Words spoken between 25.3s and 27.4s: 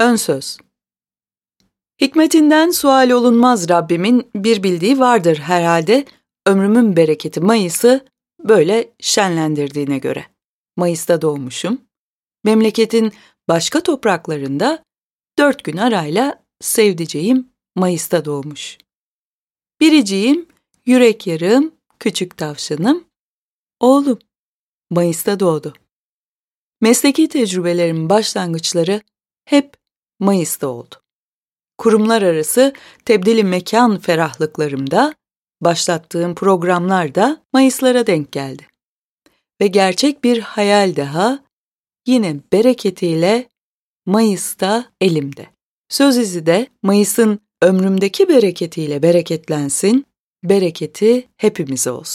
doğdu. Mesleki